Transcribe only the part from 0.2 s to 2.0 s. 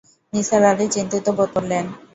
নিসার আলি চিন্তিত বোধ করলেন।